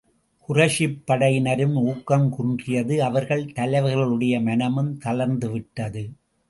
குறைஷிப் 0.49 1.03
படையினரின் 1.07 1.75
ஊக்கம் 1.75 2.27
குன்றியது 2.31 2.97
அவர்கள் 3.03 3.45
தலைவர்களுடைய 3.45 4.41
மனமும் 4.41 4.97
தளர்ந்து 4.97 5.51
விட்டது. 5.51 6.09